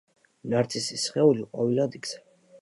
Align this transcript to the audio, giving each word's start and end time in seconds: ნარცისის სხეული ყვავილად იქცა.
ნარცისის 0.53 1.03
სხეული 1.09 1.45
ყვავილად 1.51 1.99
იქცა. 2.01 2.25